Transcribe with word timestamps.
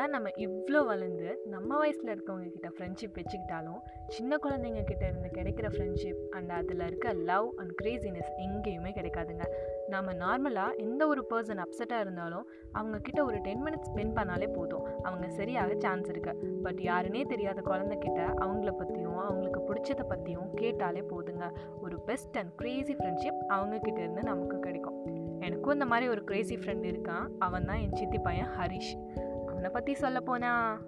என்னதான் 0.00 0.22
நம்ம 0.22 0.60
இவ்வளோ 0.60 0.86
வளர்ந்து 0.86 1.38
நம்ம 1.44 1.76
வயசில் 1.76 2.14
இருக்கவங்க 2.14 2.48
கிட்ட 2.48 2.68
ஃப்ரெண்ட்ஷிப் 2.68 3.18
வச்சுக்கிட்டாலும் 3.18 3.80
சின்ன 4.08 4.36
குழந்தைங்க 4.36 4.84
கிட்ட 4.84 5.06
இருந்து 5.06 5.28
கிடைக்கிற 5.32 5.72
ஃப்ரெண்ட்ஷிப் 5.74 6.28
அண்ட் 6.30 6.50
அதில் 6.50 6.80
இருக்க 6.80 7.12
லவ் 7.12 7.52
அண்ட் 7.56 7.80
கிரேசினஸ் 7.82 8.30
எங்கேயுமே 8.36 8.90
கிடைக்காதுங்க. 8.90 9.44
நம்ம 9.88 10.12
நார்மலாக 10.12 10.76
எந்த 10.76 11.06
ஒரு 11.06 11.26
பர்சன் 11.30 11.62
அப்செட்டாக 11.64 12.00
இருந்தாலும் 12.00 12.48
அவங்கக்கிட்ட 12.74 13.22
ஒரு 13.22 13.38
டென் 13.38 13.62
மினிட்ஸ் 13.62 13.88
ஸ்பெண்ட் 13.94 14.16
பண்ணாலே 14.16 14.52
போதும். 14.52 15.02
அவங்க 15.02 15.28
சரியாக 15.28 15.74
சான்ஸ் 15.78 16.08
இருக்கு. 16.08 16.34
பட் 16.62 16.78
யாருன்னே 16.78 17.26
தெரியாத 17.26 17.60
குழந்தைக்கிட்ட 17.60 18.32
அவங்கள 18.40 18.72
பற்றியும் 18.72 19.16
அவங்களுக்கு 19.16 19.74
பிடிச்சதை 19.74 20.08
பற்றியும் 20.08 20.54
கேட்டாலே 20.54 21.00
போதுங்க. 21.00 21.50
ஒரு 21.82 22.00
பெஸ்ட் 22.00 22.38
அண்ட் 22.38 22.60
க்ரேசி 22.62 22.94
ஃப்ரெண்ட்ஷிப் 22.98 23.40
அவங்கக்கிட்ட 23.48 23.98
இருந்து 23.98 24.22
நமக்கு 24.22 24.58
கிடைக்கும். 24.58 25.04
எனக்கும் 25.40 25.72
இந்த 25.72 25.86
மாதிரி 25.86 26.10
ஒரு 26.10 26.24
கிரேசி 26.24 26.56
ஃப்ரெண்ட் 26.56 26.90
இருக்கான். 26.92 27.28
அவன் 27.38 27.64
தான் 27.64 27.78
என் 27.78 27.94
சித்தி 27.94 28.18
பையன் 28.18 28.48
ஹரிஷ். 28.58 29.18
அவனை 29.60 29.74
பற்றி 29.74 29.94
சொல்ல 29.94 30.20
போனா. 30.20 30.78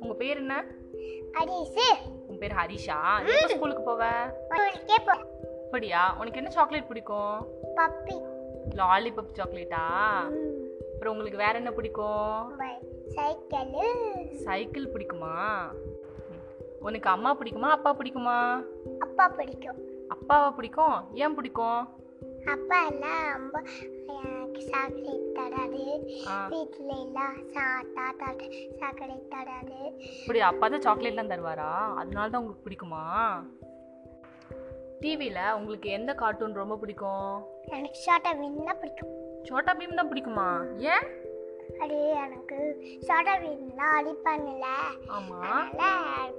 உங்கள் 0.00 0.16
பேர் 0.16 0.36
என்ன? 0.36 0.64
அரிசி 1.32 1.94
உன் 2.28 2.38
பேர் 2.38 2.52
ஹரிஷா? 2.52 2.98
எப்போ 3.26 3.54
ஸ்கூலுக்கு 3.54 3.90
போவ? 3.90 4.08
அப்படியா? 5.64 6.16
உனக்கு 6.18 6.36
என்ன 6.36 6.50
சாக்லேட் 6.50 6.88
பிடிக்கும்? 6.88 7.46
பப்பி. 7.76 8.22
லாலிபப் 8.74 9.34
சாக்லேட்டா? 9.34 9.86
அப்புறம் 10.92 11.12
உங்களுக்கு 11.12 11.38
வேற 11.38 11.52
என்ன 11.52 11.70
பிடிக்கும்? 11.70 12.60
சைக்கிள். 13.06 14.34
சைக்கிள் 14.34 14.92
பிடிக்குமா? 14.92 15.40
உனக்கு 16.80 17.10
அம்மா 17.10 17.38
பிடிக்குமா 17.38 17.70
அப்பா 17.70 17.96
பிடிக்குமா? 17.96 18.64
அப்பா 18.98 19.28
பிடிக்கும். 19.28 19.78
அப்பாவை 20.08 20.50
பிடிக்கும்? 20.50 21.14
ஏன் 21.14 21.34
பிடிக்கும்? 21.34 21.88
அப்பா 22.46 22.86
எல்லாம் 22.86 23.52
சாக்லேட் 24.70 25.32
தராது 25.32 25.82
ஆ. 26.28 26.46
வீட்டில் 26.48 26.88
எல்லாம் 26.96 27.50
தாத்தா 27.52 28.04
சாக்லேட் 28.80 29.28
தராது 29.28 29.78
இப்படி 30.20 30.40
அப்பா 30.40 30.68
தான் 30.68 30.80
சாக்லேட்லாம் 30.80 31.32
தருவாரா? 31.32 31.70
அதனால 31.96 32.30
தான் 32.30 32.40
உங்களுக்கு 32.40 32.66
பிடிக்குமா? 32.66 33.02
டிவியில் 35.00 35.54
உங்களுக்கு 35.56 35.88
எந்த 35.90 36.14
கார்ட்டூன் 36.14 36.52
ரொம்ப 36.52 36.76
பிடிக்கும்? 36.76 37.30
எனக்கு 37.66 37.98
ஷார்ட்டா 38.06 38.38
வீணா 38.38 38.74
பிடிக்கும். 38.74 39.12
சோட்டா 39.42 39.74
பீம் 39.74 39.94
தான் 39.94 40.10
பிடிக்குமா? 40.12 40.48
ஏன்? 40.78 41.06
அது 41.80 41.96
எனக்கு 42.08 42.58
ஷார்ட்டா 43.06 43.34
வீணெலாம் 43.38 43.94
அடிப்பானுல 43.98 44.66
அதனால 45.08 45.80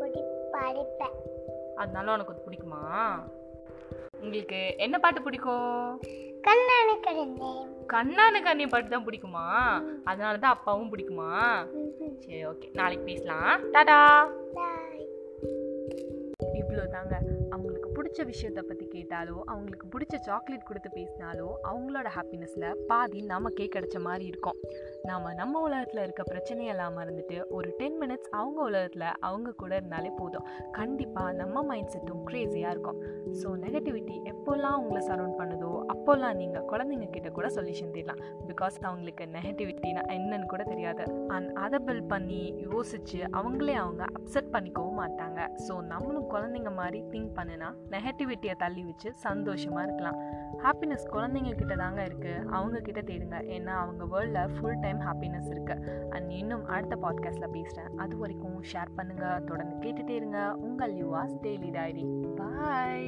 பிடி 0.00 0.22
படிப்பேன். 0.52 1.16
அதனால 1.76 2.12
உனக்கு 2.12 2.46
பிடிக்குமா? 2.46 2.82
உங்களுக்கு 4.20 4.74
என்ன 4.76 4.98
பாட்டு 4.98 5.22
பிடிக்கும்? 5.22 6.00
கண்ணானு 6.46 6.94
கண்ணான 7.92 8.40
கண்ணி 8.42 8.64
பாட்டு 8.66 8.88
தான் 8.88 9.06
பிடிக்குமா? 9.06 9.44
அதனால 10.04 10.34
தான் 10.36 10.54
அப்பாவும் 10.56 10.90
பிடிக்குமா? 10.92 11.30
சரி 12.24 12.40
ஓகே 12.46 12.68
நாளைக்கு 12.72 13.04
பேசலாம். 13.04 13.60
டாடா. 13.70 14.00
இவ்வளோ 16.76 16.90
தாங்க. 16.94 17.16
அவங்களுக்கு 17.54 17.88
பிடிச்ச 17.96 18.18
விஷயத்த 18.30 18.60
பற்றி 18.70 18.86
கேட்டாலோ 18.94 19.36
அவங்களுக்கு 19.52 19.86
பிடிச்ச 19.92 20.14
சாக்லேட் 20.26 20.66
கொடுத்து 20.68 20.88
பேசினாலோ 20.96 21.46
அவங்களோட 21.70 22.08
ஹாப்பினஸில் 22.16 22.66
பாதி 22.90 23.20
நமக்கே 23.30 23.66
கிடைச்ச 23.74 23.96
மாதிரி 24.06 24.24
இருக்கும். 24.32 24.58
நாம் 25.08 25.28
நம்ம 25.40 25.60
உலகத்தில் 25.66 26.02
இருக்க 26.04 26.22
பிரச்சனையெல்லாம் 26.32 26.96
மறந்துட்டு 26.98 27.36
ஒரு 27.58 27.68
டென் 27.78 27.96
மினிட்ஸ் 28.02 28.30
அவங்க 28.40 28.58
உலகத்தில் 28.70 29.06
அவங்க 29.28 29.54
கூட 29.62 29.72
இருந்தாலே 29.80 30.10
போதும். 30.20 30.48
கண்டிப்பாக 30.78 31.32
நம்ம 31.40 31.62
மைண்ட் 31.70 31.92
செட்டும் 31.94 32.22
க்ரேஸியாக 32.28 32.74
இருக்கும். 32.74 33.00
ஸோ 33.40 33.48
நெகட்டிவிட்டி 33.64 34.16
எப்போல்லாம் 34.32 34.76
உங்களை 34.82 35.02
சரௌண்ட் 35.10 35.38
பண்ணுதோ 35.40 35.72
அப்போல்லாம் 35.94 36.38
நீங்கள் 36.42 36.66
குழந்தைங்க 36.72 37.08
கிட்ட 37.16 37.30
கூட 37.38 37.48
சொல்யூஷன் 37.56 37.94
தேடலாம். 37.96 38.22
பிகாஸ் 38.50 38.78
அவங்களுக்கு 38.88 39.26
நெகட்டிவிட்டினா 39.38 40.04
என்னன்னு 40.18 40.52
கூட 40.54 40.62
தெரியாது. 40.72 41.06
அண்ட் 41.36 41.50
அதை 41.64 41.80
பில் 41.88 42.06
பண்ணி 42.14 42.42
யோசிச்சு 42.68 43.22
அவங்களே 43.40 43.76
அவங்க 43.86 44.04
அப்செட் 44.18 44.52
பண்ணிக்கவும் 44.56 45.00
மாட்டாங்க. 45.04 45.40
ஸோ 45.66 45.74
நம்மளும் 45.94 46.30
குழந்தைங்க 46.36 46.64
மாதிரி 46.70 47.04
திங்க் 47.10 47.36
பண்ணுனா 47.36 47.68
நெகட்டிவிட்டியை 47.90 48.56
தள்ளி 48.56 48.84
வச்சு 48.84 49.14
சந்தோஷமாக 49.14 49.86
இருக்கலாம். 49.86 50.18
ஹாப்பினஸ் 50.58 51.06
குழந்தைங்க 51.12 51.52
கிட்ட 51.52 51.74
தாங்க 51.76 52.04
இருக்குது 52.04 52.44
அவங்க 52.44 52.80
கிட்ட 52.80 53.00
தேடுங்க. 53.00 53.38
ஏன்னா 53.56 53.74
அவங்க 53.82 54.04
வேர்ல்டில் 54.04 54.54
ஃபுல் 54.54 54.80
டைம் 54.80 55.00
ஹாப்பினஸ் 55.00 55.50
இருக்குது 55.54 56.08
அண்ட் 56.10 56.30
இன்னும் 56.30 56.64
அடுத்த 56.66 56.96
பாட்காஸ்ட்டில் 57.02 57.54
பேசுகிறேன் 57.56 57.96
அது 57.96 58.16
வரைக்கும் 58.18 58.62
ஷேர் 58.72 58.96
பண்ணுங்கள் 58.96 59.44
தொடர்ந்து 59.44 59.88
கேட்டுகிட்டே 59.88 60.08
இருங்க. 60.08 60.54
உங்கள் 60.54 60.94
யுவாஸ் 60.94 61.34
டெய்லி 61.42 61.70
டைரி 61.70 62.06
பாய் 62.36 63.04